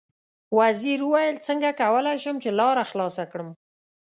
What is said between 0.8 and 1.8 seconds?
وویل: څنګه